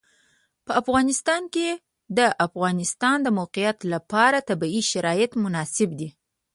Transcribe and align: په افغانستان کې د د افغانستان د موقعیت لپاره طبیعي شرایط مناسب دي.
په 0.65 0.71
افغانستان 0.81 1.43
کې 1.53 1.67
د 1.71 1.79
د 2.17 2.19
افغانستان 2.47 3.17
د 3.23 3.27
موقعیت 3.39 3.77
لپاره 3.93 4.45
طبیعي 4.49 4.83
شرایط 4.91 5.31
مناسب 5.43 5.89
دي. 5.99 6.09